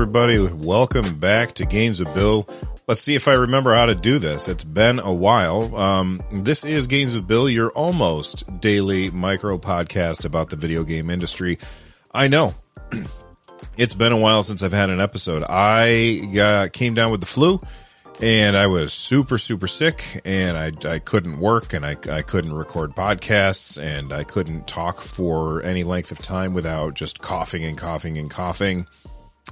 Everybody, 0.00 0.38
welcome 0.38 1.18
back 1.18 1.52
to 1.52 1.66
Games 1.66 2.00
with 2.00 2.14
Bill. 2.14 2.48
Let's 2.88 3.02
see 3.02 3.16
if 3.16 3.28
I 3.28 3.34
remember 3.34 3.74
how 3.74 3.84
to 3.84 3.94
do 3.94 4.18
this. 4.18 4.48
It's 4.48 4.64
been 4.64 4.98
a 4.98 5.12
while. 5.12 5.76
Um, 5.76 6.22
this 6.32 6.64
is 6.64 6.86
Games 6.86 7.14
with 7.14 7.26
Bill, 7.26 7.50
your 7.50 7.68
almost 7.72 8.44
daily 8.60 9.10
micro 9.10 9.58
podcast 9.58 10.24
about 10.24 10.48
the 10.48 10.56
video 10.56 10.84
game 10.84 11.10
industry. 11.10 11.58
I 12.12 12.28
know 12.28 12.54
it's 13.76 13.92
been 13.92 14.12
a 14.12 14.16
while 14.16 14.42
since 14.42 14.62
I've 14.62 14.72
had 14.72 14.88
an 14.88 15.02
episode. 15.02 15.44
I 15.46 16.26
got, 16.32 16.72
came 16.72 16.94
down 16.94 17.10
with 17.10 17.20
the 17.20 17.26
flu 17.26 17.60
and 18.22 18.56
I 18.56 18.68
was 18.68 18.94
super, 18.94 19.36
super 19.36 19.66
sick 19.66 20.22
and 20.24 20.56
I, 20.56 20.72
I 20.94 20.98
couldn't 20.98 21.40
work 21.40 21.74
and 21.74 21.84
I, 21.84 21.98
I 22.10 22.22
couldn't 22.22 22.54
record 22.54 22.96
podcasts 22.96 23.78
and 23.78 24.14
I 24.14 24.24
couldn't 24.24 24.66
talk 24.66 25.02
for 25.02 25.62
any 25.62 25.84
length 25.84 26.10
of 26.10 26.20
time 26.20 26.54
without 26.54 26.94
just 26.94 27.20
coughing 27.20 27.64
and 27.64 27.76
coughing 27.76 28.16
and 28.16 28.30
coughing. 28.30 28.86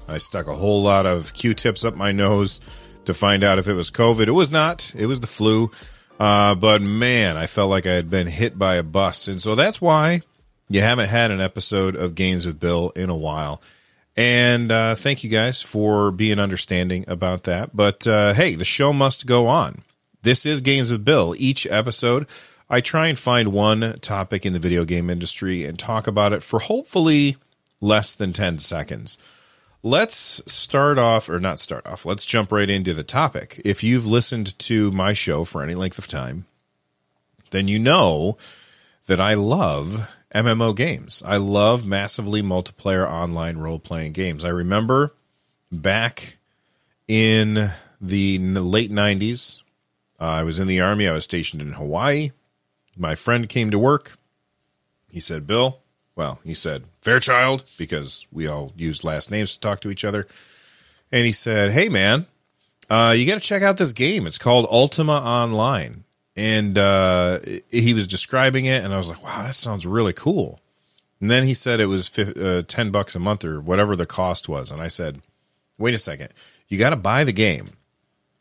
I 0.09 0.19
stuck 0.19 0.47
a 0.47 0.55
whole 0.55 0.83
lot 0.83 1.07
of 1.07 1.35
Q-tips 1.35 1.85
up 1.85 1.95
my 1.95 2.13
nose 2.13 2.61
to 3.05 3.15
find 3.15 3.45
out 3.45 3.59
if 3.59 3.69
it 3.69 3.75
was 3.75 3.91
COVID. 3.91 4.27
It 4.27 4.33
was 4.33 4.51
not. 4.51 4.93
It 4.95 5.07
was 5.07 5.21
the 5.21 5.27
flu. 5.27 5.71
Uh, 6.19 6.55
but 6.55 6.83
man, 6.83 7.37
I 7.37 7.47
felt 7.47 7.71
like 7.71 7.87
I 7.87 7.93
had 7.93 8.11
been 8.11 8.27
hit 8.27 8.59
by 8.59 8.77
a 8.77 8.83
bus. 8.83 9.29
And 9.29 9.41
so 9.41 9.55
that's 9.55 9.81
why 9.81 10.23
you 10.69 10.81
haven't 10.81 11.09
had 11.09 11.31
an 11.31 11.41
episode 11.41 11.95
of 11.95 12.15
Games 12.15 12.47
with 12.47 12.59
Bill 12.59 12.91
in 12.97 13.11
a 13.11 13.17
while. 13.17 13.63
And 14.17 14.73
uh, 14.73 14.95
thank 14.97 15.23
you 15.23 15.31
guys 15.31 15.63
for 15.63 16.11
being 16.11 16.41
understanding 16.41 17.05
about 17.07 17.45
that. 17.45 17.77
But 17.77 18.07
uh, 18.07 18.35
hey, 18.35 18.57
the 18.57 18.65
show 18.65 18.93
must 18.93 19.27
go 19.27 19.47
on. 19.47 19.83
This 20.23 20.45
is 20.45 20.61
Games 20.61 20.91
with 20.91 21.05
Bill. 21.05 21.35
Each 21.39 21.67
episode, 21.67 22.27
I 22.69 22.81
try 22.81 23.07
and 23.07 23.19
find 23.19 23.53
one 23.53 23.95
topic 24.01 24.45
in 24.45 24.53
the 24.55 24.59
video 24.59 24.85
game 24.85 25.09
industry 25.09 25.65
and 25.65 25.79
talk 25.79 26.09
about 26.09 26.33
it 26.33 26.43
for 26.43 26.59
hopefully 26.59 27.37
less 27.81 28.17
than 28.17 28.33
10 28.33 28.59
seconds. 28.59 29.19
Let's 29.83 30.43
start 30.51 30.99
off, 30.99 31.29
or 31.29 31.39
not 31.39 31.61
start 31.61 31.87
off, 31.87 32.05
let's 32.05 32.25
jump 32.25 32.51
right 32.51 32.69
into 32.69 32.95
the 32.95 33.05
topic. 33.05 33.61
If 33.65 33.85
you've 33.85 34.07
listened 34.07 34.59
to 34.59 34.91
my 34.91 35.13
show 35.13 35.45
for 35.45 35.63
any 35.63 35.77
length 35.77 35.99
of 35.99 36.09
time, 36.09 36.47
then 37.51 37.69
you 37.69 37.79
know 37.79 38.37
that 39.07 39.21
I 39.21 39.35
love 39.35 40.13
MMO 40.35 40.75
games. 40.75 41.23
I 41.25 41.37
love 41.37 41.87
massively 41.87 42.43
multiplayer 42.43 43.09
online 43.09 43.59
role 43.59 43.79
playing 43.79 44.13
games. 44.13 44.45
I 44.45 44.51
remember 44.51 45.15
back 45.71 46.39
in 47.07 47.71
the 48.01 48.39
late 48.39 48.91
90s, 48.91 49.63
uh, 50.21 50.25
I 50.25 50.43
was 50.43 50.59
in 50.59 50.67
the 50.67 50.81
army, 50.81 51.07
I 51.07 51.13
was 51.13 51.25
stationed 51.25 51.63
in 51.63 51.73
Hawaii. 51.73 52.33
My 52.97 53.15
friend 53.15 53.49
came 53.49 53.71
to 53.71 53.79
work. 53.79 54.19
He 55.11 55.21
said, 55.21 55.47
Bill, 55.47 55.81
well, 56.19 56.41
he 56.43 56.53
said 56.53 56.83
Fairchild 57.01 57.63
because 57.79 58.27
we 58.33 58.49
all 58.49 58.73
used 58.77 59.05
last 59.05 59.31
names 59.31 59.55
to 59.55 59.61
talk 59.61 59.81
to 59.83 59.89
each 59.89 60.05
other. 60.05 60.27
And 61.13 61.25
he 61.25 61.31
said, 61.31 61.71
Hey, 61.71 61.89
man, 61.89 62.27
uh, 62.91 63.15
you 63.17 63.25
got 63.25 63.35
to 63.35 63.41
check 63.41 63.63
out 63.63 63.77
this 63.77 63.93
game. 63.93 64.27
It's 64.27 64.37
called 64.37 64.67
Ultima 64.69 65.13
Online. 65.13 66.03
And 66.35 66.77
uh, 66.77 67.39
he 67.71 67.95
was 67.95 68.09
describing 68.09 68.65
it, 68.65 68.85
and 68.85 68.93
I 68.93 68.97
was 68.97 69.09
like, 69.09 69.23
wow, 69.23 69.43
that 69.43 69.55
sounds 69.55 69.87
really 69.87 70.13
cool. 70.13 70.61
And 71.21 71.31
then 71.31 71.45
he 71.45 71.55
said 71.55 71.81
it 71.81 71.87
was 71.87 72.17
uh, 72.19 72.63
10 72.67 72.91
bucks 72.91 73.15
a 73.15 73.19
month 73.21 73.45
or 73.45 73.61
whatever 73.61 73.97
the 73.97 74.07
cost 74.07 74.49
was. 74.49 74.71
And 74.71 74.81
I 74.81 74.87
said, 74.89 75.21
wait 75.79 75.95
a 75.95 75.99
second, 75.99 76.33
you 76.69 76.79
got 76.79 76.91
to 76.91 76.97
buy 76.97 77.25
the 77.25 77.33
game. 77.33 77.71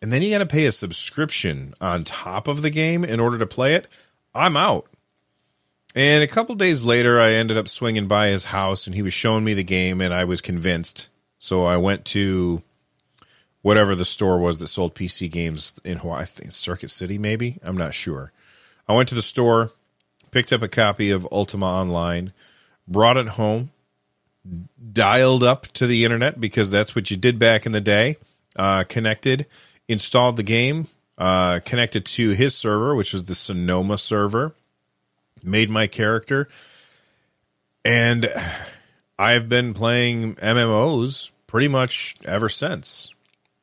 And 0.01 0.11
then 0.11 0.21
you 0.21 0.31
got 0.31 0.39
to 0.39 0.45
pay 0.45 0.65
a 0.65 0.71
subscription 0.71 1.73
on 1.81 2.03
top 2.03 2.47
of 2.47 2.61
the 2.61 2.69
game 2.69 3.03
in 3.03 3.19
order 3.19 3.37
to 3.39 3.47
play 3.47 3.73
it. 3.73 3.87
I'm 4.33 4.57
out. 4.57 4.87
And 5.97 6.21
a 6.21 6.27
couple 6.27 6.53
days 6.53 6.83
later, 6.83 7.19
I 7.19 7.31
ended 7.31 7.57
up 7.57 7.67
swinging 7.67 8.05
by 8.05 8.27
his 8.27 8.45
house 8.45 8.85
and 8.85 8.95
he 8.95 9.01
was 9.01 9.15
showing 9.15 9.43
me 9.43 9.55
the 9.55 9.63
game, 9.63 9.99
and 9.99 10.13
I 10.13 10.25
was 10.25 10.41
convinced. 10.41 11.09
So 11.39 11.65
I 11.65 11.77
went 11.77 12.05
to 12.05 12.61
whatever 13.63 13.95
the 13.95 14.05
store 14.05 14.37
was 14.37 14.59
that 14.59 14.67
sold 14.67 14.93
PC 14.93 15.31
games 15.31 15.73
in 15.83 15.97
Hawaii. 15.97 16.21
I 16.21 16.25
think 16.25 16.51
Circuit 16.51 16.91
City, 16.91 17.17
maybe. 17.17 17.57
I'm 17.63 17.75
not 17.75 17.95
sure. 17.95 18.31
I 18.87 18.93
went 18.95 19.09
to 19.09 19.15
the 19.15 19.23
store, 19.23 19.71
picked 20.29 20.53
up 20.53 20.61
a 20.61 20.67
copy 20.67 21.09
of 21.09 21.27
Ultima 21.31 21.65
Online, 21.65 22.31
brought 22.87 23.17
it 23.17 23.29
home, 23.29 23.71
dialed 24.93 25.43
up 25.43 25.65
to 25.69 25.87
the 25.87 26.05
internet 26.05 26.39
because 26.39 26.69
that's 26.69 26.95
what 26.95 27.09
you 27.09 27.17
did 27.17 27.39
back 27.39 27.65
in 27.65 27.71
the 27.71 27.81
day. 27.81 28.17
Uh, 28.55 28.83
connected, 28.83 29.47
installed 29.87 30.37
the 30.37 30.43
game, 30.43 30.89
uh, 31.17 31.59
connected 31.65 32.05
to 32.05 32.29
his 32.33 32.55
server, 32.55 32.93
which 32.93 33.13
was 33.13 33.23
the 33.23 33.33
Sonoma 33.33 33.97
server 33.97 34.53
made 35.43 35.69
my 35.69 35.87
character, 35.87 36.47
and 37.83 38.29
I've 39.17 39.49
been 39.49 39.73
playing 39.73 40.35
MMOs 40.35 41.31
pretty 41.47 41.67
much 41.67 42.15
ever 42.25 42.49
since. 42.49 43.13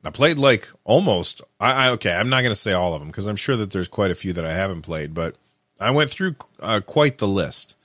I 0.03 0.09
played 0.11 0.37
like 0.37 0.69
almost. 0.83 1.41
I, 1.59 1.87
I 1.87 1.89
okay. 1.91 2.13
I'm 2.13 2.29
not 2.29 2.41
going 2.41 2.51
to 2.51 2.55
say 2.55 2.73
all 2.73 2.93
of 2.93 3.01
them 3.01 3.09
because 3.09 3.27
I'm 3.27 3.35
sure 3.35 3.55
that 3.57 3.71
there's 3.71 3.87
quite 3.87 4.11
a 4.11 4.15
few 4.15 4.33
that 4.33 4.45
I 4.45 4.53
haven't 4.53 4.83
played, 4.83 5.13
but 5.13 5.35
I 5.79 5.91
went 5.91 6.09
through 6.09 6.35
uh, 6.59 6.81
quite 6.85 7.17
the 7.17 7.27
list. 7.27 7.75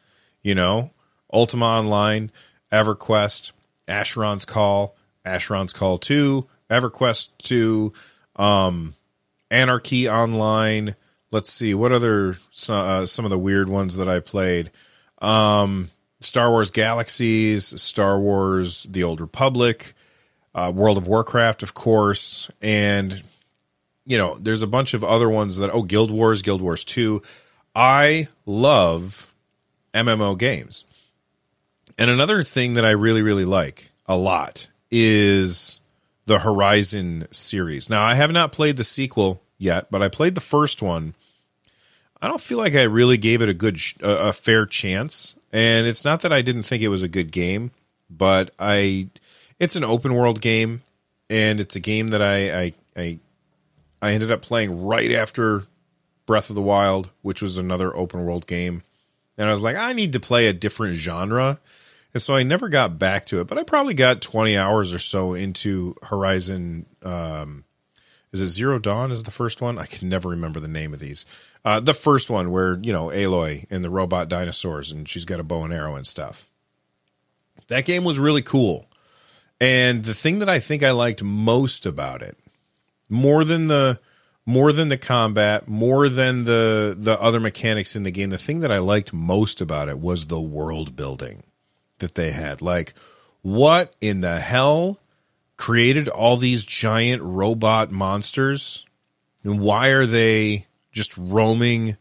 You 0.43 0.55
know, 0.55 0.91
Ultima 1.33 1.67
Online, 1.67 2.31
EverQuest, 2.73 3.53
Asheron's 3.89 4.45
Call, 4.45 4.97
Asheron's 5.25 5.73
Call 5.73 5.99
Two, 5.99 6.47
EverQuest 6.71 7.31
Two, 7.39 7.93
um, 8.37 8.95
Anarchy 9.51 10.09
Online, 10.09 10.95
let's 11.31 11.51
see 11.51 11.75
what 11.75 11.93
other 11.93 12.39
uh, 12.69 13.07
some 13.07 13.25
of 13.25 13.31
the 13.31 13.39
weird 13.39 13.69
ones 13.69 13.97
that 13.97 14.09
I 14.09 14.21
played. 14.21 14.71
Um, 15.19 15.91
Star 16.21 16.51
Wars 16.51 16.71
Galaxies, 16.71 17.81
Star 17.81 18.21
Wars: 18.21 18.85
The 18.85 19.05
Old 19.05 19.21
Republic, 19.21 19.95
uh, 20.55 20.73
World 20.75 20.99
of 20.99 21.07
Warcraft, 21.07 21.63
of 21.63 21.75
course, 21.75 22.51
and 22.61 23.23
you 24.05 24.19
know, 24.19 24.37
there's 24.37 24.63
a 24.63 24.67
bunch 24.67 24.95
of 24.95 25.05
other 25.05 25.29
ones 25.29 25.57
that 25.57 25.71
oh, 25.73 25.83
Guild 25.83 26.11
Wars, 26.11 26.43
Guild 26.43 26.63
Wars 26.63 26.85
Two. 26.85 27.23
I 27.75 28.29
love 28.47 29.33
MMO 29.95 30.37
games, 30.39 30.85
and 31.99 32.11
another 32.11 32.43
thing 32.43 32.75
that 32.75 32.85
I 32.85 32.91
really 32.91 33.23
really 33.23 33.45
like 33.45 33.91
a 34.07 34.17
lot 34.17 34.69
is 34.91 35.81
the 36.27 36.41
Horizon 36.41 37.29
series. 37.31 37.89
Now, 37.89 38.03
I 38.03 38.15
have 38.15 38.33
not 38.33 38.53
played 38.53 38.77
the 38.77 38.85
sequel 38.85 39.43
yet, 39.61 39.89
but 39.93 40.03
I 40.03 40.09
played 40.09 40.35
the 40.35 40.41
first 40.41 40.83
one 40.83 41.15
I 42.23 42.29
don't 42.29 42.41
feel 42.41 42.59
like 42.59 42.75
I 42.75 42.83
really 42.83 43.17
gave 43.17 43.41
it 43.41 43.49
a 43.49 43.55
good, 43.55 43.81
a 44.03 44.33
fair 44.33 44.67
chance. 44.67 45.35
And 45.53 45.87
it's 45.87 46.05
not 46.05 46.21
that 46.21 46.33
I 46.33 46.43
didn't 46.43 46.65
think 46.65 46.83
it 46.83 46.89
was 46.89 47.03
a 47.03 47.09
good 47.09 47.31
game, 47.31 47.71
but 48.11 48.51
I, 48.59 49.09
it's 49.59 49.77
an 49.77 49.85
open 49.85 50.15
world 50.15 50.41
game, 50.41 50.83
and 51.29 51.61
it's 51.61 51.77
a 51.77 51.81
game 51.81 52.09
that 52.09 52.23
I, 52.23 52.61
I, 52.61 52.73
I, 52.97 53.19
I 54.03 54.13
ended 54.13 54.31
up 54.31 54.43
playing 54.43 54.85
right 54.85 55.11
after 55.13 55.65
Breath 56.27 56.51
of 56.51 56.57
the 56.57 56.63
Wild, 56.63 57.11
which 57.23 57.43
was 57.43 57.59
another 57.59 57.97
open 57.97 58.25
world 58.25 58.47
game. 58.47 58.83
And 59.39 59.49
I 59.49 59.53
was 59.53 59.63
like, 59.63 59.77
I 59.77 59.93
need 59.95 60.13
to 60.13 60.21
play 60.21 60.47
a 60.47 60.53
different 60.53 60.97
genre. 60.97 61.59
And 62.13 62.23
so 62.23 62.37
I 62.37 62.43
never 62.43 62.69
got 62.69 62.99
back 62.99 63.27
to 63.27 63.41
it, 63.41 63.47
but 63.47 63.57
I 63.57 63.63
probably 63.63 63.95
got 63.95 64.21
20 64.21 64.57
hours 64.57 64.93
or 64.93 64.99
so 64.99 65.33
into 65.33 65.95
Horizon. 66.03 66.87
Um, 67.03 67.65
is 68.33 68.41
it 68.41 68.49
Zero 68.49 68.79
Dawn? 68.79 69.11
Is 69.11 69.25
the 69.25 69.31
first 69.31 69.61
one? 69.61 69.79
I 69.79 69.87
can 69.87 70.09
never 70.09 70.29
remember 70.29 70.61
the 70.61 70.69
name 70.69 70.93
of 70.93 71.01
these. 71.01 71.27
Uh, 71.65 71.81
the 71.81 71.95
first 71.95 72.31
one 72.31 72.51
where 72.51 72.79
you 72.81 72.93
know 72.93 73.07
Aloy 73.07 73.67
and 73.71 73.83
the 73.85 73.91
robot 73.91 74.29
dinosaurs, 74.29 74.93
and 74.93 75.09
she's 75.09 75.25
got 75.25 75.41
a 75.41 75.45
bow 75.45 75.65
and 75.65 75.73
arrow 75.73 75.97
and 75.97 76.07
stuff. 76.07 76.49
That 77.67 77.85
game 77.85 78.05
was 78.05 78.19
really 78.19 78.43
cool, 78.43 78.89
and 79.61 80.05
the 80.05 80.15
thing 80.15 80.39
that 80.39 80.49
I 80.49 80.61
think 80.61 80.83
I 80.83 80.93
liked 80.93 81.23
most 81.23 81.87
about 81.87 82.23
it, 82.23 82.39
more 83.09 83.45
than 83.45 83.67
the 83.67 83.99
more 84.47 84.73
than 84.73 84.89
the 84.89 84.99
combat, 84.99 85.67
more 85.67 86.09
than 86.09 86.45
the 86.45 86.95
the 86.97 87.21
other 87.21 87.41
mechanics 87.41 87.97
in 87.97 88.05
the 88.05 88.11
game. 88.13 88.31
The 88.31 88.39
thing 88.39 88.61
that 88.61 88.73
I 88.73 88.79
liked 88.79 89.13
most 89.13 89.61
about 89.61 89.89
it 89.89 89.99
was 89.99 90.27
the 90.27 90.41
world 90.41 90.95
building 90.95 91.43
that 91.99 92.15
they 92.15 92.31
had. 92.31 92.63
Like, 92.63 92.95
what 93.43 93.95
in 94.01 94.21
the 94.21 94.39
hell 94.39 95.00
created 95.61 96.09
all 96.09 96.39
these 96.39 96.65
giant 96.65 97.21
robot 97.23 97.91
monsters? 97.91 98.87
And 99.45 99.61
why 99.61 99.89
are 99.89 100.07
they 100.07 100.67
just 100.91 101.17
roaming 101.19 101.99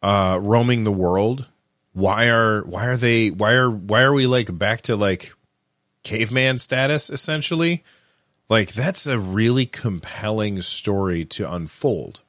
uh 0.00 0.38
roaming 0.40 0.84
the 0.84 0.92
world? 0.92 1.46
Why 1.92 2.28
are 2.28 2.62
why 2.62 2.86
are 2.86 2.96
they 2.96 3.30
why 3.30 3.54
are 3.54 3.68
why 3.68 4.02
are 4.02 4.12
we 4.12 4.28
like 4.28 4.56
back 4.56 4.82
to 4.82 4.94
like 4.94 5.34
caveman 6.04 6.58
status 6.58 7.10
essentially? 7.10 7.82
Like 8.48 8.72
that's 8.72 9.08
a 9.08 9.18
really 9.18 9.66
compelling 9.66 10.62
story 10.62 11.24
to 11.24 11.52
unfold. 11.52 12.20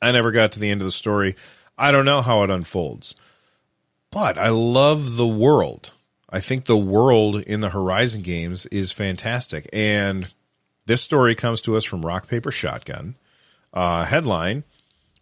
I 0.00 0.12
never 0.12 0.30
got 0.30 0.50
to 0.52 0.60
the 0.60 0.70
end 0.70 0.80
of 0.80 0.86
the 0.86 0.90
story. 0.90 1.36
I 1.76 1.92
don't 1.92 2.06
know 2.06 2.22
how 2.22 2.42
it 2.42 2.48
unfolds. 2.48 3.14
But 4.10 4.38
I 4.38 4.48
love 4.48 5.16
the 5.16 5.26
world. 5.26 5.92
I 6.34 6.40
think 6.40 6.64
the 6.64 6.76
world 6.76 7.42
in 7.42 7.60
the 7.60 7.68
Horizon 7.68 8.22
games 8.22 8.66
is 8.66 8.90
fantastic. 8.90 9.68
And 9.72 10.34
this 10.84 11.00
story 11.00 11.36
comes 11.36 11.60
to 11.60 11.76
us 11.76 11.84
from 11.84 12.04
Rock 12.04 12.26
Paper 12.26 12.50
Shotgun. 12.50 13.14
Uh, 13.72 14.04
headline 14.04 14.64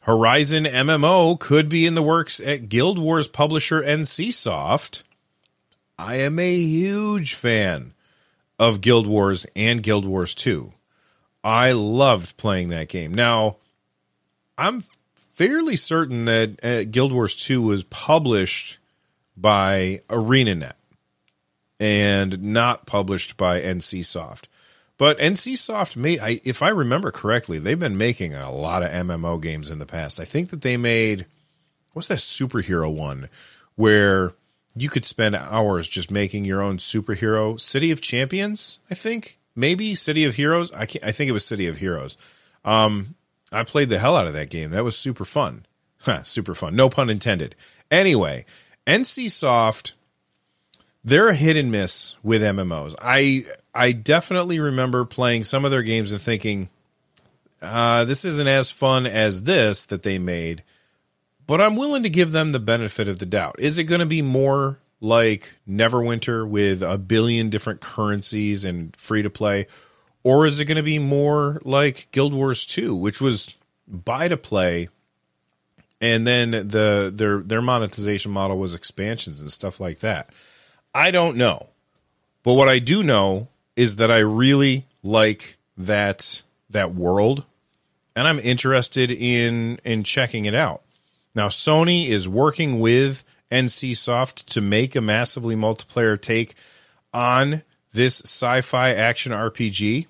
Horizon 0.01 0.65
MMO 0.65 1.39
could 1.39 1.69
be 1.69 1.85
in 1.85 1.95
the 1.97 2.03
works 2.03 2.41
at 2.41 2.71
Guild 2.71 2.99
Wars 2.99 3.29
publisher 3.29 3.83
NCSoft. 3.83 5.03
I 5.99 6.17
am 6.17 6.39
a 6.39 6.55
huge 6.57 7.35
fan 7.35 7.93
of 8.59 8.81
Guild 8.81 9.07
Wars 9.07 9.45
and 9.55 9.83
Guild 9.83 10.07
Wars 10.07 10.35
2. 10.35 10.73
I 11.45 11.73
loved 11.73 12.39
playing 12.39 12.69
that 12.71 12.89
game. 12.89 13.13
Now, 13.13 13.59
I'm 14.57 14.83
fairly 15.15 15.77
certain 15.77 16.25
that 16.25 16.65
uh, 16.65 16.85
Guild 16.85 17.13
Wars 17.13 17.37
2 17.37 17.61
was 17.61 17.85
published 17.85 18.79
by 19.37 20.01
ArenaNet 20.09 20.73
and 21.83 22.41
not 22.45 22.87
published 22.87 23.37
by 23.37 23.61
NCSoft. 23.61 24.45
But 24.99 25.19
NCSoft 25.19 25.97
made, 25.97 26.21
I, 26.21 26.41
if 26.45 26.63
I 26.63 26.69
remember 26.69 27.11
correctly, 27.11 27.59
they've 27.59 27.79
been 27.79 27.99
making 27.99 28.35
a 28.35 28.53
lot 28.53 28.85
of 28.85 28.91
MMO 28.91 29.43
games 29.43 29.69
in 29.69 29.81
the 29.81 29.87
past. 29.87 30.21
I 30.21 30.25
think 30.25 30.51
that 30.51 30.61
they 30.61 30.77
made, 30.77 31.27
what's 31.93 32.07
that 32.07 32.19
superhero 32.19 32.95
one 32.95 33.29
where 33.75 34.35
you 34.77 34.89
could 34.89 35.05
spend 35.05 35.35
hours 35.35 35.89
just 35.89 36.09
making 36.09 36.45
your 36.45 36.63
own 36.63 36.77
superhero? 36.77 37.61
City 37.61 37.91
of 37.91 38.01
champions 38.01 38.79
i 38.89 38.95
think? 38.95 39.41
Maybe 39.57 39.97
city 39.97 40.25
of 40.25 40.37
heroes? 40.37 40.71
I 40.71 40.87
can't, 40.87 41.05
i 41.05 41.11
think 41.11 41.29
it 41.29 41.33
was 41.33 41.45
city 41.45 41.67
of 41.67 41.79
heroes. 41.79 42.17
Um 42.65 43.17
i 43.51 43.65
played 43.65 43.89
the 43.89 43.99
hell 43.99 44.15
out 44.15 44.29
of 44.29 44.35
that 44.35 44.51
game. 44.51 44.71
That 44.71 44.85
was 44.85 44.97
super 44.97 45.25
fun. 45.25 45.67
Super 46.23 46.55
fun. 46.55 46.77
No 46.77 46.89
pun 46.89 47.11
intended. 47.11 47.57
Anyway 47.91 48.45
nc 48.87 49.29
they're 51.05 51.29
a 51.29 51.35
hit 51.35 51.57
and 51.57 51.71
miss 51.71 52.17
with 52.23 52.43
mmos 52.43 52.95
i 53.01 53.45
i 53.75 53.93
definitely 53.93 54.59
remember 54.59 55.05
playing 55.05 55.45
some 55.45 55.65
of 55.65 55.71
their 55.71 55.83
games 55.83 56.13
and 56.13 56.21
thinking 56.21 56.69
uh, 57.61 58.05
this 58.05 58.25
isn't 58.25 58.49
as 58.49 58.73
fun 58.73 59.07
as 59.07 59.43
this 59.43 59.87
that 59.87 60.03
they 60.03 60.19
made 60.19 60.65
but 61.47 61.61
I'm 61.61 61.77
willing 61.77 62.03
to 62.05 62.09
give 62.09 62.33
them 62.33 62.49
the 62.49 62.61
benefit 62.61 63.09
of 63.09 63.19
the 63.19 63.27
doubt. 63.27 63.57
Is 63.59 63.79
it 63.79 63.85
going 63.85 64.01
to 64.01 64.07
be 64.07 64.23
more 64.23 64.79
like 65.01 65.59
Neverwinter 65.69 66.49
with 66.49 66.83
a 66.83 66.99
billion 66.99 67.51
different 67.51 67.81
currencies 67.81 68.65
and 68.65 68.95
free 68.97 69.23
to 69.23 69.31
play? 69.31 69.67
Or 70.23 70.47
is 70.47 70.61
it 70.61 70.67
going 70.67 70.77
to 70.77 70.83
be 70.83 70.99
more 70.99 71.61
like 71.65 72.09
Guild 72.13 72.33
Wars 72.33 72.65
2, 72.65 72.95
which 72.95 73.21
was 73.21 73.57
buy 73.89 74.29
to 74.29 74.37
play 74.37 74.89
and 76.01 76.27
then 76.27 76.51
the 76.51 77.13
their 77.15 77.41
their 77.41 77.63
monetization 77.63 78.33
model 78.33 78.59
was 78.59 78.75
expansions 78.75 79.41
and 79.41 79.51
stuff 79.51 79.79
like 79.79 80.01
that. 80.01 80.31
I 80.95 81.11
don't 81.11 81.37
know. 81.37 81.69
But 82.43 82.55
what 82.55 82.69
I 82.69 82.79
do 82.79 83.03
know 83.03 83.49
is 83.77 83.97
that 83.97 84.11
I 84.11 84.19
really 84.19 84.87
like 85.03 85.57
that 85.77 86.43
that 86.71 86.95
world 86.95 87.45
and 88.15 88.27
I'm 88.27 88.39
interested 88.39 89.11
in 89.11 89.79
in 89.85 90.05
checking 90.05 90.45
it 90.45 90.55
out. 90.55 90.83
Now, 91.35 91.49
Sony 91.49 92.09
is 92.09 92.29
working 92.29 92.81
with 92.81 93.25
NCSoft 93.51 94.45
to 94.47 94.61
make 94.61 94.95
a 94.95 95.01
massively 95.01 95.55
multiplayer 95.55 96.21
take 96.21 96.55
on 97.13 97.63
this 97.93 98.21
sci-fi 98.21 98.91
action 98.91 99.33
RPG. 99.33 100.07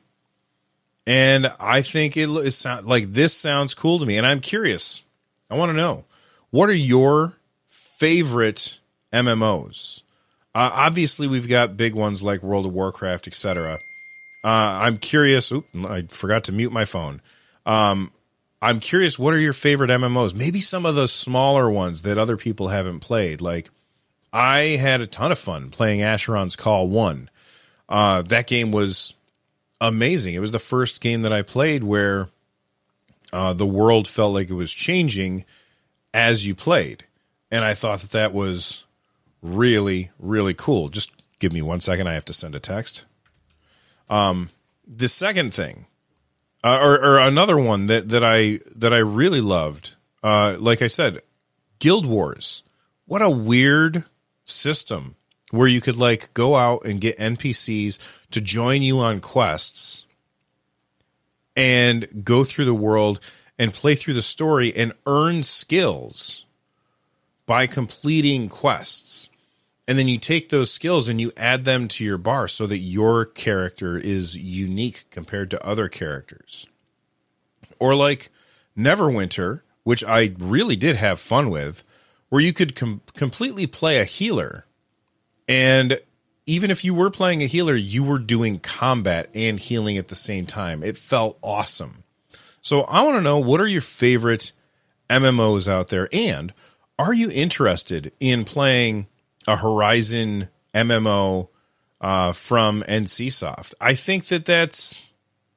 And 1.07 1.53
I 1.59 1.83
think 1.83 2.17
it 2.17 2.29
is 2.29 2.65
like 2.85 3.13
this 3.13 3.35
sounds 3.35 3.75
cool 3.75 3.99
to 3.99 4.07
me. 4.07 4.17
And 4.17 4.27
I'm 4.27 4.41
curious. 4.41 5.03
I 5.51 5.57
want 5.57 5.71
to 5.71 5.77
know 5.77 6.05
what 6.51 6.69
are 6.69 6.75
your 6.75 7.39
favorite 7.67 8.79
MMOs? 9.13 10.03
Uh, 10.55 10.71
obviously, 10.73 11.27
we've 11.27 11.49
got 11.49 11.77
big 11.77 11.95
ones 11.95 12.23
like 12.23 12.43
World 12.43 12.67
of 12.67 12.73
Warcraft, 12.73 13.27
etc. 13.27 13.81
Uh, 14.45 14.49
I'm 14.49 14.99
curious. 14.99 15.51
Oop, 15.53 15.67
I 15.85 16.03
forgot 16.09 16.45
to 16.45 16.53
mute 16.53 16.73
my 16.73 16.85
phone. 16.85 17.23
Um, 17.65 18.11
I'm 18.61 18.79
curious, 18.79 19.19
what 19.19 19.35
are 19.35 19.41
your 19.41 19.53
favorite 19.53 19.91
MMOs? 19.91 20.35
Maybe 20.35 20.61
some 20.61 20.87
of 20.87 20.95
the 20.95 21.09
smaller 21.09 21.69
ones 21.69 22.03
that 22.03 22.17
other 22.17 22.37
people 22.37 22.69
haven't 22.69 23.01
played. 23.01 23.41
Like, 23.41 23.71
I 24.33 24.61
had 24.81 25.01
a 25.01 25.07
ton 25.07 25.33
of 25.33 25.39
fun 25.39 25.71
playing 25.71 26.01
Asheron's 26.01 26.55
Call 26.55 26.89
1. 26.89 27.29
Uh, 27.89 28.23
that 28.23 28.47
game 28.47 28.71
was 28.71 29.15
amazing. 29.81 30.35
It 30.35 30.41
was 30.41 30.53
the 30.53 30.61
first 30.61 31.01
game 31.01 31.23
that 31.23 31.33
I 31.33 31.43
played 31.43 31.83
where 31.83 32.29
uh, 33.33 33.53
the 33.53 33.67
world 33.67 34.07
felt 34.07 34.33
like 34.33 34.49
it 34.49 34.55
was 34.55 34.73
changing 34.73 35.45
as 36.15 36.47
you 36.47 36.55
played. 36.55 37.05
And 37.51 37.65
I 37.65 37.75
thought 37.75 38.01
that 38.01 38.11
that 38.13 38.33
was 38.33 38.85
really, 39.43 40.11
really 40.19 40.55
cool. 40.55 40.89
Just 40.89 41.11
give 41.39 41.53
me 41.53 41.61
one 41.61 41.81
second. 41.81 42.07
I 42.07 42.15
have 42.15 42.25
to 42.27 42.33
send 42.33 42.55
a 42.55 42.61
text. 42.61 43.05
Um, 44.09 44.51
the 44.87 45.09
second 45.09 45.53
thing 45.53 45.87
uh, 46.65 46.79
or, 46.81 46.95
or 47.03 47.19
another 47.19 47.57
one 47.57 47.87
that 47.87 48.09
that 48.11 48.25
I 48.25 48.61
that 48.77 48.93
I 48.93 48.99
really 48.99 49.41
loved. 49.41 49.97
Uh, 50.23 50.57
like 50.59 50.83
I 50.83 50.87
said, 50.87 51.19
Guild 51.79 52.07
Wars. 52.07 52.63
What 53.07 53.23
a 53.23 53.31
weird 53.31 54.05
system 54.45 55.17
where 55.51 55.69
you 55.69 55.81
could 55.81 55.97
like 55.97 56.33
go 56.35 56.55
out 56.55 56.87
and 56.87 57.01
get 57.01 57.19
NPCs 57.19 57.99
to 58.31 58.41
join 58.41 58.81
you 58.81 59.01
on 59.01 59.21
quests 59.21 60.07
and 61.57 62.25
go 62.25 62.45
through 62.45 62.65
the 62.65 62.75
world 62.75 63.21
and 63.59 63.75
play 63.75 63.95
through 63.95 64.15
the 64.15 64.23
story 64.23 64.75
and 64.75 64.93
earn 65.07 65.43
skills 65.43 66.47
by 67.45 67.67
completing 67.67 68.49
quests 68.49 69.29
and 69.89 69.99
then 69.99 70.09
you 70.09 70.19
take 70.19 70.49
those 70.49 70.71
skills 70.71 71.09
and 71.09 71.21
you 71.21 71.33
add 71.37 71.65
them 71.65 71.89
to 71.89 72.05
your 72.05 72.19
bar 72.19 72.47
so 72.47 72.67
that 72.67 72.79
your 72.79 73.25
character 73.25 73.97
is 73.97 74.37
unique 74.37 75.07
compared 75.11 75.51
to 75.51 75.67
other 75.67 75.89
characters. 75.89 76.67
Or 77.81 77.95
like 77.95 78.31
Neverwinter, 78.77 79.63
which 79.83 80.05
I 80.05 80.35
really 80.39 80.77
did 80.77 80.97
have 80.97 81.19
fun 81.19 81.51
with, 81.51 81.83
where 82.29 82.41
you 82.41 82.53
could 82.53 82.77
com- 82.77 83.03
completely 83.15 83.67
play 83.67 83.99
a 83.99 84.05
healer. 84.05 84.67
And 85.49 86.01
even 86.47 86.71
if 86.71 86.85
you 86.85 86.95
were 86.95 87.11
playing 87.11 87.43
a 87.43 87.47
healer, 87.47 87.75
you 87.75 88.05
were 88.05 88.19
doing 88.19 88.61
combat 88.61 89.31
and 89.35 89.59
healing 89.59 89.99
at 89.99 90.09
the 90.09 90.15
same 90.15 90.47
time. 90.47 90.83
It 90.83 90.97
felt 90.97 91.39
awesome. 91.43 92.05
So 92.61 92.83
I 92.83 93.03
want 93.03 93.17
to 93.17 93.23
know 93.23 93.39
what 93.39 93.61
are 93.61 93.67
your 93.67 93.81
favorite 93.81 94.53
MMOs 95.11 95.67
out 95.67 95.89
there? 95.89 96.09
And 96.13 96.53
are 96.99 97.13
you 97.13 97.31
interested 97.31 98.13
in 98.21 98.45
playing 98.45 99.09
a 99.47 99.57
Horizon 99.57 100.49
MMO 100.75 101.49
uh, 102.01 102.33
from 102.33 102.83
NCSoft. 102.83 103.75
I 103.81 103.95
think 103.95 104.27
that 104.27 104.45
that's 104.45 105.01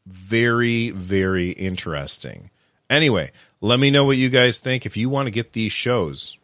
very, 0.06 0.92
very 0.92 1.50
interesting. 1.50 2.51
Anyway, 2.89 3.32
let 3.62 3.80
me 3.80 3.89
know 3.89 4.06
what 4.06 4.18
you 4.18 4.30
guys 4.30 4.60
think. 4.60 4.86
If 4.86 4.96
you 4.96 5.10
want 5.10 5.27
to 5.27 5.32
get 5.32 5.54
these 5.54 5.72
shows 5.72 6.38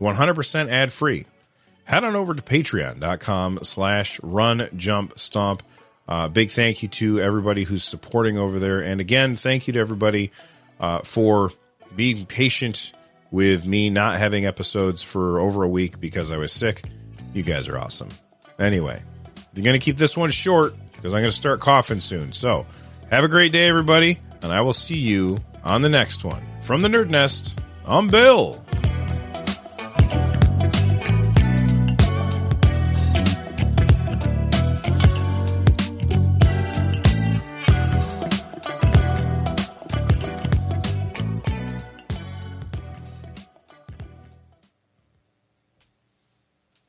100% 0.00 0.70
ad 0.70 0.92
free, 0.92 1.24
head 1.84 2.04
on 2.04 2.14
over 2.14 2.34
to 2.34 2.42
patreon.com 2.42 3.60
slash 3.62 4.20
run 4.22 4.68
jump 4.76 5.18
stomp. 5.18 5.62
Uh, 6.08 6.28
big 6.28 6.50
thank 6.50 6.82
you 6.82 6.88
to 6.88 7.20
everybody 7.20 7.64
who's 7.64 7.82
supporting 7.82 8.38
over 8.38 8.58
there. 8.58 8.80
And 8.80 9.00
again, 9.00 9.36
thank 9.36 9.66
you 9.66 9.72
to 9.72 9.80
everybody 9.80 10.30
uh, 10.78 11.00
for 11.00 11.50
being 11.96 12.26
patient 12.26 12.92
with 13.30 13.66
me 13.66 13.90
not 13.90 14.18
having 14.18 14.46
episodes 14.46 15.02
for 15.02 15.40
over 15.40 15.62
a 15.62 15.68
week 15.68 16.00
because 16.00 16.32
I 16.32 16.36
was 16.36 16.52
sick. 16.52 16.82
You 17.34 17.42
guys 17.42 17.68
are 17.68 17.78
awesome. 17.78 18.08
Anyway, 18.58 19.00
I'm 19.56 19.62
going 19.62 19.78
to 19.78 19.84
keep 19.84 19.96
this 19.96 20.16
one 20.16 20.30
short 20.30 20.74
because 20.92 21.12
I'm 21.14 21.20
going 21.20 21.30
to 21.30 21.36
start 21.36 21.60
coughing 21.60 22.00
soon. 22.00 22.32
So, 22.32 22.66
have 23.10 23.24
a 23.24 23.28
great 23.28 23.52
day, 23.52 23.68
everybody, 23.68 24.18
and 24.42 24.52
I 24.52 24.62
will 24.62 24.72
see 24.72 24.96
you 24.96 25.38
on 25.62 25.82
the 25.82 25.88
next 25.88 26.24
one. 26.24 26.42
From 26.60 26.82
the 26.82 26.88
Nerd 26.88 27.10
Nest, 27.10 27.60
I'm 27.84 28.08
Bill. 28.08 28.65